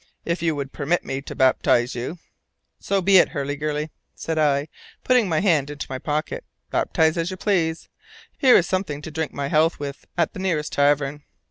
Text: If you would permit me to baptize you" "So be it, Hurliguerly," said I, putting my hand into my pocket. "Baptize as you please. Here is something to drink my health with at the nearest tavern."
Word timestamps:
If 0.25 0.41
you 0.41 0.55
would 0.55 0.73
permit 0.73 1.05
me 1.05 1.21
to 1.21 1.35
baptize 1.35 1.93
you" 1.93 2.17
"So 2.79 3.03
be 3.03 3.17
it, 3.17 3.29
Hurliguerly," 3.33 3.91
said 4.15 4.39
I, 4.39 4.67
putting 5.03 5.29
my 5.29 5.41
hand 5.41 5.69
into 5.69 5.85
my 5.91 5.99
pocket. 5.99 6.43
"Baptize 6.71 7.19
as 7.19 7.29
you 7.29 7.37
please. 7.37 7.87
Here 8.35 8.57
is 8.57 8.65
something 8.67 9.03
to 9.03 9.11
drink 9.11 9.31
my 9.31 9.47
health 9.47 9.77
with 9.79 10.05
at 10.17 10.33
the 10.33 10.39
nearest 10.39 10.73
tavern." 10.73 11.21